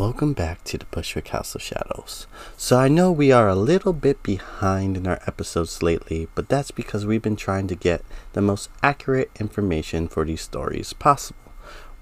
Welcome 0.00 0.32
back 0.32 0.64
to 0.64 0.78
the 0.78 0.86
Bushwick 0.86 1.28
House 1.28 1.54
of 1.54 1.60
Shadows. 1.60 2.26
So 2.56 2.78
I 2.78 2.88
know 2.88 3.12
we 3.12 3.32
are 3.32 3.50
a 3.50 3.54
little 3.54 3.92
bit 3.92 4.22
behind 4.22 4.96
in 4.96 5.06
our 5.06 5.20
episodes 5.26 5.82
lately, 5.82 6.26
but 6.34 6.48
that's 6.48 6.70
because 6.70 7.04
we've 7.04 7.20
been 7.20 7.36
trying 7.36 7.66
to 7.66 7.74
get 7.74 8.02
the 8.32 8.40
most 8.40 8.70
accurate 8.82 9.30
information 9.38 10.08
for 10.08 10.24
these 10.24 10.40
stories 10.40 10.94
possible 10.94 11.52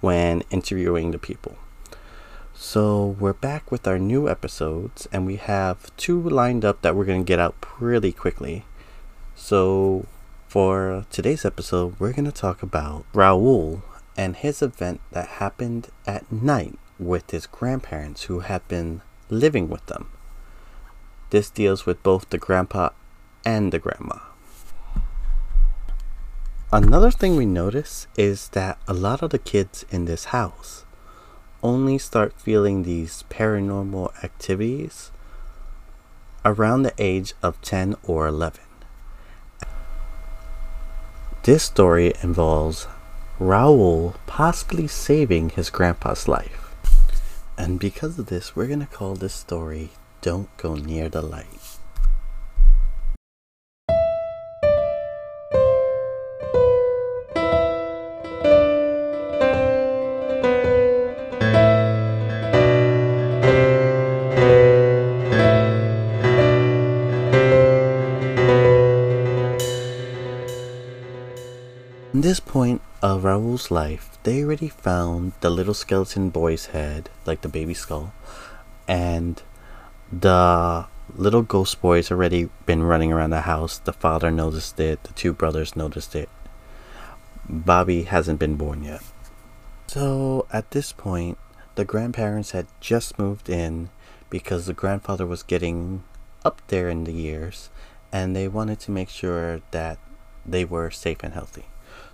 when 0.00 0.44
interviewing 0.48 1.10
the 1.10 1.18
people. 1.18 1.56
So 2.54 3.16
we're 3.18 3.32
back 3.32 3.72
with 3.72 3.88
our 3.88 3.98
new 3.98 4.28
episodes, 4.28 5.08
and 5.10 5.26
we 5.26 5.34
have 5.34 5.90
two 5.96 6.22
lined 6.22 6.64
up 6.64 6.82
that 6.82 6.94
we're 6.94 7.04
going 7.04 7.24
to 7.24 7.28
get 7.28 7.40
out 7.40 7.60
pretty 7.60 8.12
quickly. 8.12 8.64
So 9.34 10.06
for 10.46 11.04
today's 11.10 11.44
episode, 11.44 11.98
we're 11.98 12.12
going 12.12 12.26
to 12.26 12.30
talk 12.30 12.62
about 12.62 13.06
Raul 13.12 13.82
and 14.16 14.36
his 14.36 14.62
event 14.62 15.00
that 15.10 15.40
happened 15.42 15.88
at 16.06 16.30
night 16.30 16.78
with 16.98 17.30
his 17.30 17.46
grandparents 17.46 18.24
who 18.24 18.40
have 18.40 18.66
been 18.68 19.02
living 19.28 19.68
with 19.68 19.84
them. 19.86 20.08
This 21.30 21.50
deals 21.50 21.86
with 21.86 22.02
both 22.02 22.30
the 22.30 22.38
grandpa 22.38 22.90
and 23.44 23.72
the 23.72 23.78
grandma. 23.78 24.18
Another 26.72 27.10
thing 27.10 27.36
we 27.36 27.46
notice 27.46 28.06
is 28.16 28.48
that 28.50 28.78
a 28.86 28.92
lot 28.92 29.22
of 29.22 29.30
the 29.30 29.38
kids 29.38 29.86
in 29.90 30.04
this 30.04 30.26
house 30.26 30.84
only 31.62 31.98
start 31.98 32.38
feeling 32.38 32.82
these 32.82 33.24
paranormal 33.30 34.12
activities 34.22 35.10
around 36.44 36.82
the 36.82 36.94
age 36.98 37.34
of 37.42 37.60
10 37.62 37.96
or 38.02 38.26
11. 38.26 38.60
This 41.44 41.64
story 41.64 42.12
involves 42.22 42.86
Raul 43.40 44.14
possibly 44.26 44.86
saving 44.86 45.50
his 45.50 45.70
grandpa's 45.70 46.28
life. 46.28 46.67
And 47.58 47.80
because 47.80 48.20
of 48.20 48.26
this, 48.26 48.54
we're 48.54 48.68
going 48.68 48.78
to 48.78 48.86
call 48.86 49.16
this 49.16 49.34
story 49.34 49.90
Don't 50.22 50.48
Go 50.56 50.76
Near 50.76 51.08
the 51.08 51.20
Light. 51.22 51.44
At 72.14 72.22
this 72.22 72.40
point 72.40 72.82
of 73.02 73.24
Raul's 73.24 73.70
life, 73.70 74.17
they 74.28 74.44
already 74.44 74.68
found 74.68 75.32
the 75.40 75.48
little 75.48 75.72
skeleton 75.72 76.28
boy's 76.28 76.66
head, 76.66 77.08
like 77.24 77.40
the 77.40 77.48
baby 77.48 77.72
skull, 77.72 78.12
and 78.86 79.42
the 80.12 80.84
little 81.16 81.40
ghost 81.40 81.80
boy's 81.80 82.10
already 82.10 82.50
been 82.66 82.82
running 82.82 83.10
around 83.10 83.30
the 83.30 83.48
house. 83.52 83.78
The 83.78 83.94
father 83.94 84.30
noticed 84.30 84.78
it, 84.78 85.02
the 85.04 85.14
two 85.14 85.32
brothers 85.32 85.74
noticed 85.74 86.14
it. 86.14 86.28
Bobby 87.48 88.02
hasn't 88.02 88.38
been 88.38 88.56
born 88.56 88.84
yet. 88.84 89.00
So 89.86 90.46
at 90.52 90.72
this 90.72 90.92
point, 90.92 91.38
the 91.76 91.86
grandparents 91.86 92.50
had 92.50 92.66
just 92.80 93.18
moved 93.18 93.48
in 93.48 93.88
because 94.28 94.66
the 94.66 94.74
grandfather 94.74 95.24
was 95.24 95.42
getting 95.42 96.04
up 96.44 96.60
there 96.68 96.90
in 96.90 97.04
the 97.04 97.14
years 97.14 97.70
and 98.12 98.36
they 98.36 98.46
wanted 98.46 98.78
to 98.80 98.90
make 98.90 99.08
sure 99.08 99.62
that 99.70 99.98
they 100.44 100.66
were 100.66 100.90
safe 100.90 101.22
and 101.22 101.32
healthy. 101.32 101.64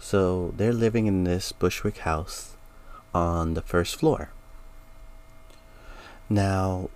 So 0.00 0.54
they're 0.56 0.72
living 0.72 1.06
in 1.06 1.24
this 1.24 1.52
Bushwick 1.52 1.98
house 1.98 2.56
on 3.14 3.54
the 3.54 3.60
first 3.60 3.96
floor. 3.96 4.30
Now, 6.28 6.88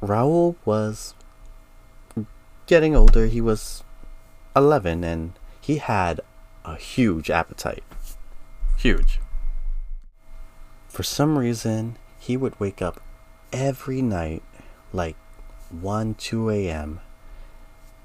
Raul 0.00 0.56
was 0.64 1.14
getting 2.66 2.96
older. 2.96 3.26
He 3.26 3.40
was 3.40 3.84
11 4.56 5.04
and 5.04 5.32
he 5.60 5.76
had 5.76 6.20
a 6.64 6.76
huge 6.76 7.30
appetite. 7.30 7.84
Huge. 8.78 9.20
For 10.88 11.02
some 11.02 11.38
reason, 11.38 11.96
he 12.18 12.36
would 12.36 12.58
wake 12.58 12.80
up 12.80 13.00
every 13.52 14.00
night, 14.00 14.42
like 14.92 15.16
1, 15.70 16.14
2 16.14 16.50
a.m., 16.50 17.00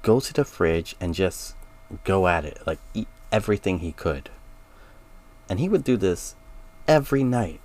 go 0.02 0.20
to 0.20 0.32
the 0.32 0.44
fridge 0.44 0.94
and 1.00 1.14
just 1.14 1.54
go 2.04 2.28
at 2.28 2.44
it, 2.44 2.60
like 2.66 2.78
eat 2.94 3.08
everything 3.32 3.78
he 3.78 3.92
could. 3.92 4.30
And 5.48 5.60
he 5.60 5.68
would 5.68 5.84
do 5.84 5.96
this 5.96 6.34
every 6.86 7.24
night, 7.24 7.60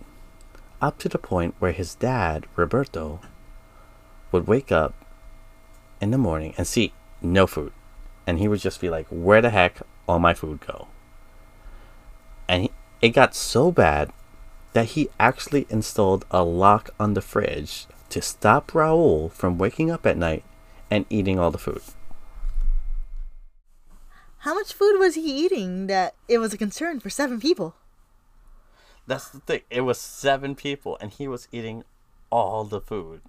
up 0.82 0.98
to 1.00 1.10
the 1.10 1.18
point 1.18 1.56
where 1.60 1.72
his 1.72 1.96
dad, 1.96 2.46
Roberto, 2.56 3.20
would 4.32 4.48
wake 4.48 4.72
up 4.72 4.94
in 6.02 6.12
the 6.12 6.18
morning 6.18 6.54
and 6.58 6.68
see 6.68 6.94
no 7.22 7.48
food. 7.48 7.72
And 8.26 8.40
he 8.40 8.48
would 8.48 8.60
just 8.60 8.82
be 8.82 8.90
like, 8.90 9.08
Where 9.10 9.42
the 9.42 9.50
heck 9.50 9.82
all 10.08 10.20
my 10.20 10.34
food 10.34 10.60
go? 10.66 10.88
And 12.48 12.64
he, 12.64 12.72
it 13.02 13.10
got 13.10 13.36
so 13.36 13.72
bad 13.72 14.12
that 14.74 14.90
he 14.90 15.10
actually 15.20 15.68
installed 15.70 16.26
a 16.32 16.44
lock 16.44 16.90
on 17.00 17.14
the 17.14 17.22
fridge 17.22 17.86
to 18.10 18.22
stop 18.22 18.72
Raul 18.72 19.32
from 19.32 19.58
waking 19.58 19.92
up 19.92 20.06
at 20.06 20.18
night 20.18 20.44
and 20.90 21.06
eating 21.10 21.40
all 21.40 21.52
the 21.52 21.58
food. 21.58 21.82
How 24.44 24.54
much 24.54 24.74
food 24.74 25.00
was 25.00 25.16
he 25.16 25.46
eating 25.46 25.88
that 25.88 26.16
it 26.28 26.38
was 26.38 26.54
a 26.54 26.58
concern 26.58 27.00
for 27.00 27.10
seven 27.10 27.40
people? 27.40 27.76
That's 29.08 29.30
the 29.30 29.40
thing. 29.40 29.62
It 29.70 29.82
was 29.82 29.98
seven 29.98 30.54
people, 30.54 30.98
and 31.00 31.12
he 31.12 31.30
was 31.30 31.48
eating 31.54 31.86
all 32.30 32.66
the 32.66 32.82
food. 32.82 33.22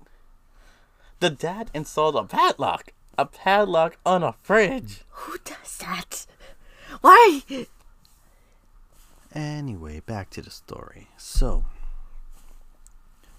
The 1.21 1.31
dad 1.31 1.71
installed 1.73 2.17
a 2.17 2.25
padlock. 2.25 2.93
A 3.17 3.27
padlock 3.27 3.97
on 4.05 4.25
a 4.25 4.35
fridge. 4.43 5.03
Who 5.11 5.39
does 5.45 5.77
that? 5.79 6.27
Why? 7.01 7.43
Anyway, 9.33 10.01
back 10.01 10.31
to 10.31 10.43
the 10.43 10.51
story. 10.51 11.11
So, 11.17 11.65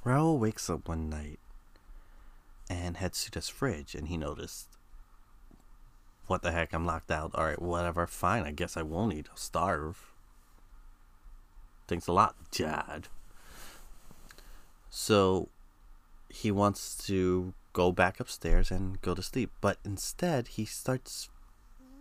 Raul 0.06 0.40
wakes 0.40 0.70
up 0.70 0.88
one 0.88 1.10
night 1.10 1.40
and 2.70 2.96
heads 2.96 3.26
to 3.26 3.32
this 3.32 3.50
fridge, 3.50 3.96
and 3.96 4.08
he 4.08 4.16
noticed 4.16 4.70
what 6.28 6.42
the 6.42 6.52
heck, 6.52 6.74
I'm 6.74 6.86
locked 6.86 7.12
out. 7.12 7.34
Alright, 7.36 7.62
whatever, 7.62 8.08
fine. 8.08 8.44
I 8.44 8.52
guess 8.52 8.78
I 8.78 8.82
won't 8.82 9.14
eat. 9.14 9.28
I'll 9.30 9.38
starve. 9.38 10.12
Thanks 11.88 12.08
a 12.08 12.14
lot, 12.14 12.36
Dad. 12.52 13.08
So 14.90 15.50
he 16.30 16.52
wants 16.52 16.96
to 17.08 17.54
go 17.74 17.92
back 17.92 18.20
upstairs 18.20 18.72
and 18.72 19.02
go 19.02 19.14
to 19.14 19.22
sleep, 19.22 19.52
but 19.62 19.78
instead 19.84 20.48
he 20.50 20.66
starts 20.66 21.30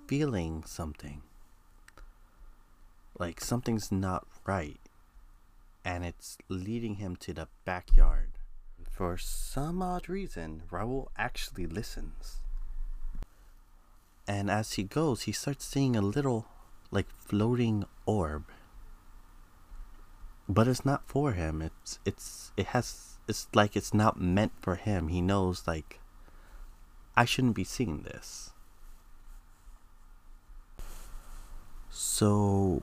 feeling 0.07 0.63
something. 0.65 1.23
Like 3.19 3.41
something's 3.41 3.91
not 3.93 4.27
right. 4.47 4.81
And 5.85 6.05
it's 6.05 6.39
leading 6.49 6.95
him 6.95 7.17
to 7.17 7.35
the 7.35 7.49
backyard. 7.65 8.31
For 8.91 9.19
some 9.19 9.83
odd 9.83 10.09
reason, 10.09 10.63
Raul 10.71 11.09
actually 11.19 11.67
listens. 11.67 12.44
And 14.27 14.51
as 14.51 14.75
he 14.75 14.83
goes, 14.83 15.23
he 15.23 15.33
starts 15.33 15.65
seeing 15.65 15.97
a 15.97 16.01
little, 16.01 16.47
like, 16.91 17.09
floating 17.11 17.85
orb. 18.07 18.45
But 20.49 20.69
it's 20.69 20.85
not 20.85 21.07
for 21.07 21.33
him. 21.33 21.61
It's, 21.63 21.99
it's, 22.05 22.53
it 22.57 22.67
has, 22.69 23.19
it's 23.29 23.49
like 23.55 23.77
it's 23.77 23.93
not 23.93 24.21
meant 24.21 24.53
for 24.61 24.77
him. 24.77 25.09
He 25.09 25.21
knows, 25.21 25.67
like, 25.67 26.01
I 27.17 27.25
shouldn't 27.25 27.55
be 27.55 27.65
seeing 27.65 28.03
this. 28.03 28.51
So, 31.91 32.83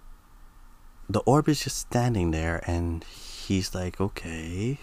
the 1.10 1.20
orb 1.22 1.50
is 1.50 1.64
just 1.64 1.78
standing 1.78 2.32
there, 2.32 2.64
and 2.66 3.04
he's 3.04 3.76
like, 3.76 4.00
okay. 4.00 4.80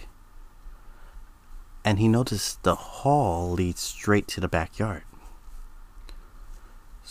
And 1.85 1.99
he 1.99 2.09
noticed 2.09 2.63
the 2.63 2.75
hall 2.75 3.53
leads 3.53 3.81
straight 3.81 4.29
to 4.29 4.41
the 4.41 4.49
backyard. 4.49 5.05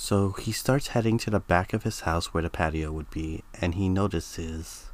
So 0.08 0.32
he 0.32 0.54
starts 0.54 0.96
heading 0.96 1.18
to 1.18 1.30
the 1.30 1.42
back 1.42 1.74
of 1.74 1.84
his 1.84 2.08
house 2.08 2.34
where 2.34 2.42
the 2.42 2.50
patio 2.50 2.94
would 2.94 3.10
be, 3.10 3.44
and 3.60 3.76
he 3.76 3.90
notices 3.90 4.86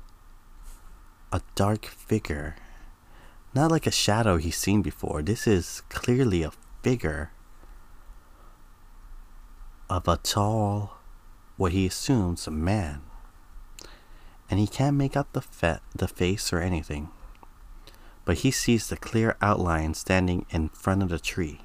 a 1.31 1.39
dark 1.53 1.85
figure. 1.85 2.55
Not 3.53 3.69
like 3.69 3.85
a 3.85 3.91
shadow 3.91 4.37
he's 4.37 4.57
seen 4.57 4.81
before. 4.81 5.21
This 5.21 5.45
is 5.45 5.83
clearly 5.89 6.41
a 6.41 6.51
figure 6.81 7.29
of 9.87 10.07
a 10.07 10.17
tall, 10.17 10.97
what 11.57 11.73
he 11.73 11.85
assumes 11.85 12.47
a 12.47 12.51
man. 12.51 13.03
And 14.49 14.59
he 14.59 14.65
can't 14.65 14.97
make 14.97 15.15
out 15.15 15.31
the 15.33 15.79
the 15.95 16.07
face 16.07 16.51
or 16.51 16.57
anything. 16.57 17.11
But 18.25 18.39
he 18.39 18.49
sees 18.49 18.89
the 18.89 18.97
clear 18.97 19.37
outline 19.43 19.93
standing 19.93 20.47
in 20.49 20.69
front 20.69 21.03
of 21.03 21.09
the 21.09 21.19
tree, 21.19 21.61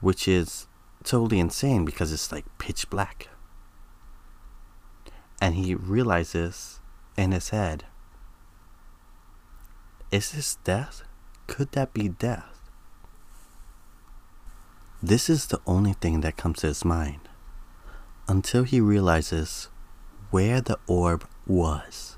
which 0.00 0.26
is 0.26 0.66
totally 1.02 1.40
insane 1.40 1.84
because 1.84 2.12
it's 2.12 2.32
like 2.32 2.44
pitch 2.58 2.88
black. 2.90 3.28
And 5.40 5.54
he 5.54 5.74
realizes 5.74 6.80
in 7.16 7.32
his 7.32 7.50
head 7.50 7.84
is 10.10 10.32
this 10.32 10.56
death 10.64 11.02
could 11.46 11.72
that 11.72 11.92
be 11.92 12.08
death? 12.08 12.70
This 15.02 15.28
is 15.28 15.46
the 15.46 15.60
only 15.66 15.94
thing 15.94 16.20
that 16.20 16.36
comes 16.36 16.60
to 16.60 16.68
his 16.68 16.84
mind 16.84 17.28
until 18.28 18.62
he 18.62 18.80
realizes 18.80 19.68
where 20.30 20.60
the 20.60 20.78
orb 20.86 21.26
was. 21.46 22.16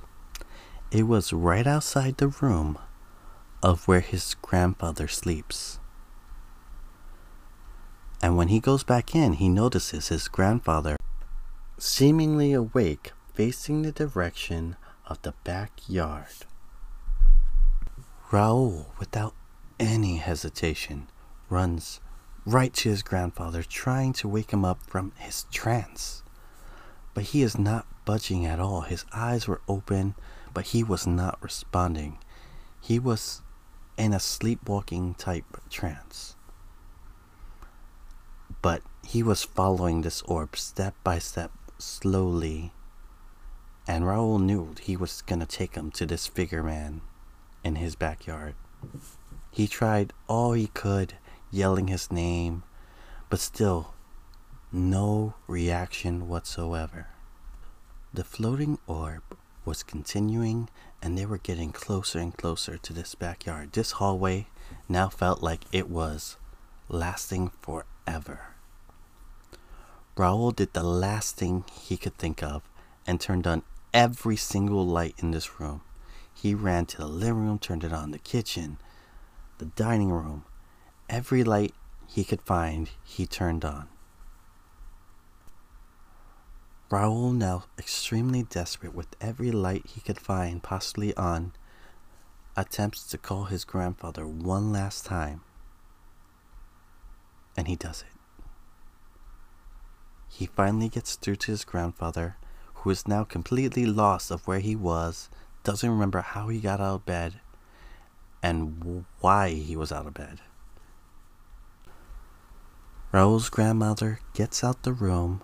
It 0.90 1.08
was 1.08 1.32
right 1.32 1.66
outside 1.66 2.19
the 2.19 2.28
room 2.28 2.78
of 3.62 3.88
where 3.88 4.00
his 4.00 4.34
grandfather 4.42 5.08
sleeps. 5.08 5.78
And 8.24 8.38
when 8.38 8.48
he 8.48 8.58
goes 8.58 8.84
back 8.84 9.14
in, 9.14 9.34
he 9.34 9.50
notices 9.50 10.08
his 10.08 10.28
grandfather 10.28 10.96
seemingly 11.76 12.54
awake, 12.54 13.12
facing 13.34 13.82
the 13.82 13.92
direction 13.92 14.76
of 15.04 15.20
the 15.20 15.34
backyard. 15.44 16.46
Raul, 18.30 18.86
without 18.98 19.34
any 19.78 20.16
hesitation, 20.16 21.08
runs 21.50 22.00
right 22.46 22.72
to 22.72 22.88
his 22.88 23.02
grandfather, 23.02 23.62
trying 23.62 24.14
to 24.14 24.28
wake 24.28 24.54
him 24.54 24.64
up 24.64 24.80
from 24.86 25.12
his 25.18 25.44
trance. 25.52 26.22
But 27.12 27.24
he 27.24 27.42
is 27.42 27.58
not 27.58 27.84
budging 28.06 28.46
at 28.46 28.58
all. 28.58 28.80
His 28.80 29.04
eyes 29.12 29.46
were 29.46 29.60
open, 29.68 30.14
but 30.54 30.68
he 30.68 30.82
was 30.82 31.06
not 31.06 31.36
responding. 31.42 32.16
He 32.80 32.98
was 32.98 33.42
in 33.98 34.14
a 34.14 34.18
sleepwalking 34.18 35.12
type 35.12 35.60
trance. 35.68 36.36
But 38.64 38.81
he 39.06 39.22
was 39.22 39.43
following 39.44 40.00
this 40.00 40.22
orb 40.22 40.56
step 40.56 40.94
by 41.05 41.19
step, 41.19 41.50
slowly. 41.76 42.72
And 43.87 44.05
Raul 44.05 44.40
knew 44.40 44.75
he 44.81 44.96
was 44.96 45.20
gonna 45.20 45.44
take 45.44 45.75
him 45.75 45.90
to 45.90 46.06
this 46.06 46.26
figure 46.26 46.62
man 46.62 47.02
in 47.62 47.75
his 47.76 47.94
backyard. 47.94 48.55
He 49.50 49.66
tried 49.66 50.14
all 50.28 50.52
he 50.52 50.69
could, 50.69 51.12
yelling 51.50 51.88
his 51.88 52.11
name, 52.11 52.62
but 53.28 53.38
still, 53.38 53.93
no 54.72 55.34
reaction 55.46 56.26
whatsoever. 56.26 57.08
The 58.14 58.25
floating 58.25 58.78
orb 58.87 59.25
was 59.67 59.82
continuing, 59.82 60.70
and 61.02 61.19
they 61.19 61.26
were 61.26 61.37
getting 61.37 61.70
closer 61.70 62.19
and 62.19 62.34
closer 62.34 62.78
to 62.78 62.93
this 62.94 63.14
backyard. 63.14 63.75
This 63.75 63.90
hallway 64.00 64.46
now 64.88 65.10
felt 65.10 65.43
like 65.43 65.67
it 65.70 65.90
was 65.90 66.38
lasting 66.88 67.50
forever. 67.60 68.53
Raul 70.16 70.55
did 70.55 70.72
the 70.72 70.84
last 70.84 71.37
thing 71.37 71.64
he 71.72 71.96
could 71.96 72.16
think 72.16 72.43
of 72.43 72.62
and 73.06 73.20
turned 73.20 73.46
on 73.46 73.64
every 73.93 74.37
single 74.37 74.87
light 74.87 75.16
in 75.19 75.32
this 75.32 75.58
room. 75.58 75.81
He 76.32 76.55
ran 76.55 76.87
to 76.87 76.99
the 76.99 77.06
living 77.06 77.46
room, 77.46 77.58
turned 77.58 77.82
it 77.82 77.93
on, 77.93 78.12
the 78.12 78.19
kitchen, 78.19 78.78
the 79.58 79.64
dining 79.66 80.11
room. 80.11 80.44
Every 81.08 81.43
light 81.43 81.75
he 82.06 82.22
could 82.22 82.43
find, 82.43 82.90
he 83.02 83.26
turned 83.26 83.64
on. 83.64 83.88
Raul, 86.90 87.34
now 87.34 87.64
extremely 87.76 88.44
desperate 88.44 88.94
with 88.94 89.17
every 89.20 89.50
light 89.50 89.87
he 89.87 90.00
could 90.00 90.20
find 90.20 90.62
possibly 90.62 91.12
on, 91.17 91.52
attempts 92.56 93.05
to 93.08 93.19
call 93.19 93.44
his 93.44 93.64
grandfather 93.64 94.28
one 94.28 94.70
last 94.70 95.05
time. 95.05 95.40
And 97.56 97.67
he 97.67 97.75
does 97.75 98.02
it. 98.02 98.23
He 100.34 100.46
finally 100.46 100.88
gets 100.88 101.14
through 101.14 101.36
to 101.36 101.52
his 101.52 101.64
grandfather, 101.64 102.36
who 102.75 102.90
is 102.90 103.06
now 103.06 103.22
completely 103.22 103.86
lost 103.86 104.32
of 104.32 104.46
where 104.48 104.58
he 104.58 104.75
was, 104.75 105.28
doesn't 105.62 105.88
remember 105.88 106.22
how 106.22 106.48
he 106.48 106.58
got 106.58 106.81
out 106.81 106.96
of 106.96 107.06
bed, 107.06 107.34
and 108.42 109.04
why 109.20 109.50
he 109.50 109.76
was 109.76 109.92
out 109.92 110.06
of 110.06 110.14
bed. 110.14 110.40
Raul's 113.12 113.48
grandmother 113.48 114.19
gets 114.34 114.64
out 114.64 114.82
the 114.82 114.92
room 114.92 115.40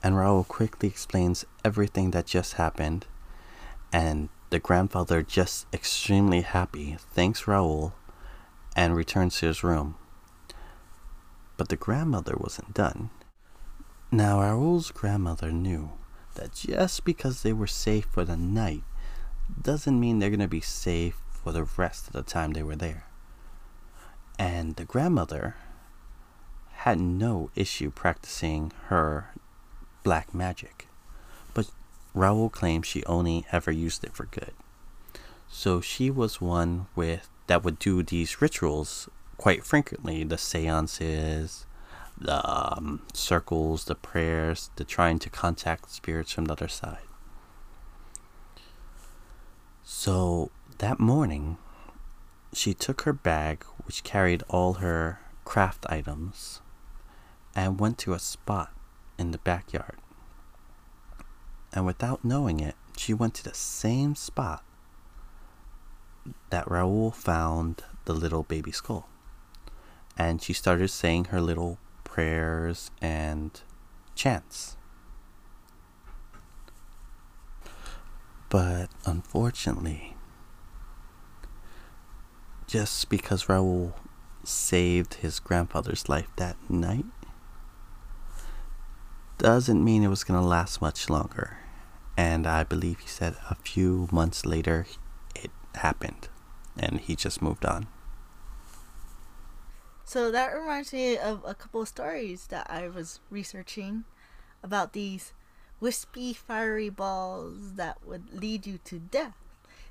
and 0.00 0.14
Raul 0.14 0.46
quickly 0.46 0.88
explains 0.88 1.44
everything 1.64 2.12
that 2.12 2.26
just 2.26 2.54
happened, 2.54 3.06
and 3.92 4.28
the 4.50 4.60
grandfather, 4.60 5.22
just 5.22 5.66
extremely 5.72 6.42
happy, 6.42 6.96
thanks 7.12 7.44
Raul 7.44 7.92
and 8.76 8.94
returns 8.94 9.38
to 9.38 9.46
his 9.46 9.64
room. 9.64 9.96
But 11.56 11.68
the 11.68 11.76
grandmother 11.76 12.36
wasn't 12.38 12.72
done. 12.72 13.10
Now, 14.12 14.40
Raul's 14.40 14.90
grandmother 14.90 15.52
knew 15.52 15.92
that 16.34 16.52
just 16.52 17.04
because 17.04 17.42
they 17.42 17.52
were 17.52 17.68
safe 17.68 18.06
for 18.10 18.24
the 18.24 18.36
night 18.36 18.82
doesn't 19.62 20.00
mean 20.00 20.18
they're 20.18 20.30
going 20.30 20.40
to 20.40 20.48
be 20.48 20.60
safe 20.60 21.16
for 21.30 21.52
the 21.52 21.62
rest 21.76 22.08
of 22.08 22.12
the 22.14 22.22
time 22.22 22.52
they 22.52 22.62
were 22.64 22.74
there. 22.74 23.04
And 24.36 24.74
the 24.74 24.84
grandmother 24.84 25.54
had 26.72 26.98
no 26.98 27.50
issue 27.54 27.92
practicing 27.92 28.72
her 28.86 29.30
black 30.02 30.34
magic, 30.34 30.88
but 31.54 31.70
Raul 32.12 32.50
claims 32.50 32.88
she 32.88 33.04
only 33.04 33.46
ever 33.52 33.70
used 33.70 34.02
it 34.02 34.12
for 34.12 34.24
good. 34.24 34.54
So 35.48 35.80
she 35.80 36.10
was 36.10 36.40
one 36.40 36.86
with 36.96 37.28
that 37.46 37.62
would 37.62 37.78
do 37.78 38.02
these 38.02 38.42
rituals 38.42 39.08
quite 39.36 39.64
frequently, 39.64 40.24
the 40.24 40.38
seances, 40.38 41.66
the 42.20 42.48
um, 42.48 43.02
circles, 43.14 43.86
the 43.86 43.94
prayers, 43.94 44.70
the 44.76 44.84
trying 44.84 45.18
to 45.20 45.30
contact 45.30 45.90
spirits 45.90 46.32
from 46.32 46.44
the 46.44 46.52
other 46.52 46.68
side. 46.68 46.98
So 49.82 50.50
that 50.78 51.00
morning, 51.00 51.56
she 52.52 52.74
took 52.74 53.02
her 53.02 53.12
bag, 53.12 53.64
which 53.84 54.04
carried 54.04 54.42
all 54.48 54.74
her 54.74 55.20
craft 55.44 55.86
items, 55.88 56.60
and 57.54 57.80
went 57.80 57.98
to 57.98 58.12
a 58.12 58.18
spot 58.18 58.72
in 59.18 59.30
the 59.30 59.38
backyard. 59.38 59.96
And 61.72 61.86
without 61.86 62.24
knowing 62.24 62.60
it, 62.60 62.74
she 62.96 63.14
went 63.14 63.34
to 63.34 63.44
the 63.44 63.54
same 63.54 64.14
spot 64.14 64.62
that 66.50 66.66
Raul 66.66 67.14
found 67.14 67.82
the 68.04 68.12
little 68.12 68.42
baby 68.42 68.72
skull. 68.72 69.08
And 70.16 70.42
she 70.42 70.52
started 70.52 70.88
saying 70.88 71.26
her 71.26 71.40
little 71.40 71.78
prayers 72.10 72.90
and 73.00 73.60
chants. 74.16 74.76
But 78.48 78.88
unfortunately, 79.06 80.16
just 82.66 83.08
because 83.08 83.44
Raul 83.44 83.92
saved 84.42 85.14
his 85.14 85.38
grandfather's 85.38 86.08
life 86.08 86.28
that 86.36 86.56
night, 86.68 87.04
doesn't 89.38 89.82
mean 89.82 90.02
it 90.02 90.08
was 90.08 90.24
going 90.24 90.38
to 90.38 90.46
last 90.46 90.82
much 90.82 91.08
longer. 91.08 91.58
And 92.16 92.46
I 92.46 92.64
believe 92.64 92.98
he 92.98 93.08
said 93.08 93.36
a 93.48 93.54
few 93.54 94.08
months 94.10 94.44
later 94.44 94.86
it 95.34 95.50
happened 95.76 96.28
and 96.76 97.00
he 97.00 97.14
just 97.14 97.40
moved 97.40 97.64
on. 97.64 97.86
So 100.10 100.32
that 100.32 100.48
reminds 100.48 100.92
me 100.92 101.16
of 101.16 101.44
a 101.46 101.54
couple 101.54 101.82
of 101.82 101.86
stories 101.86 102.48
that 102.48 102.66
I 102.68 102.88
was 102.88 103.20
researching 103.30 104.02
about 104.60 104.92
these 104.92 105.32
wispy, 105.78 106.32
fiery 106.32 106.90
balls 106.90 107.74
that 107.74 107.98
would 108.04 108.24
lead 108.34 108.66
you 108.66 108.80
to 108.86 108.98
death. 108.98 109.36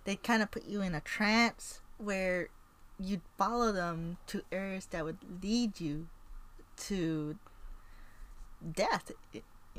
They 0.03 0.17
kind 0.17 0.43
of 0.43 0.51
put 0.51 0.65
you 0.65 0.81
in 0.81 0.93
a 0.93 0.99
trance 0.99 1.79
where 1.97 2.49
you'd 2.99 3.21
follow 3.37 3.71
them 3.71 4.17
to 4.27 4.41
areas 4.51 4.87
that 4.87 5.05
would 5.05 5.19
lead 5.41 5.79
you 5.79 6.09
to 6.89 7.37
death 8.73 9.13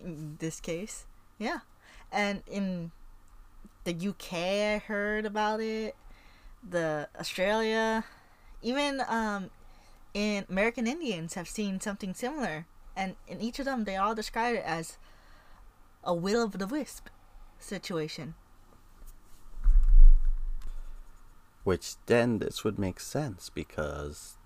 in 0.02 0.38
this 0.38 0.58
case. 0.58 1.04
Yeah. 1.38 1.58
And 2.10 2.42
in 2.50 2.92
the 3.84 3.92
UK 3.92 4.32
I 4.32 4.78
heard 4.78 5.26
about 5.26 5.60
it, 5.60 5.94
the 6.66 7.10
Australia, 7.18 8.06
even 8.62 9.02
um 9.06 9.50
in 10.14 10.44
American 10.48 10.86
Indians 10.86 11.34
have 11.34 11.48
seen 11.48 11.80
something 11.80 12.14
similar. 12.14 12.66
And 12.96 13.16
in 13.26 13.40
each 13.40 13.58
of 13.58 13.64
them 13.64 13.84
they 13.84 13.96
all 13.96 14.14
describe 14.14 14.56
it 14.56 14.64
as 14.64 14.98
a 16.04 16.14
will 16.14 16.42
of 16.42 16.58
the 16.58 16.66
wisp 16.66 17.08
situation. 17.58 18.34
Which 21.62 21.96
then 22.06 22.38
this 22.38 22.64
would 22.64 22.78
make 22.78 23.00
sense 23.00 23.50
because 23.50 24.36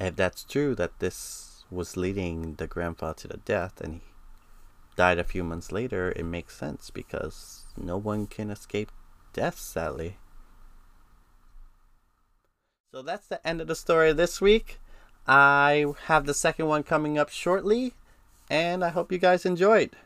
if 0.00 0.16
that's 0.16 0.44
true 0.44 0.74
that 0.74 0.98
this 0.98 1.64
was 1.70 1.96
leading 1.96 2.56
the 2.56 2.66
grandfather 2.66 3.14
to 3.14 3.28
the 3.28 3.36
death 3.38 3.80
and 3.80 3.94
he 3.94 4.02
died 4.96 5.18
a 5.18 5.24
few 5.24 5.42
months 5.42 5.72
later, 5.72 6.12
it 6.14 6.24
makes 6.24 6.56
sense 6.56 6.90
because 6.90 7.66
no 7.76 7.96
one 7.96 8.26
can 8.26 8.50
escape 8.50 8.92
death, 9.32 9.58
sadly. 9.58 10.18
So 12.94 13.02
that's 13.02 13.26
the 13.26 13.44
end 13.44 13.60
of 13.60 13.66
the 13.66 13.74
story 13.74 14.12
this 14.12 14.40
week. 14.40 14.78
I 15.26 15.84
have 16.04 16.26
the 16.26 16.32
second 16.32 16.68
one 16.68 16.84
coming 16.84 17.18
up 17.18 17.28
shortly, 17.28 17.94
and 18.48 18.84
I 18.84 18.90
hope 18.90 19.10
you 19.10 19.18
guys 19.18 19.44
enjoyed. 19.44 19.96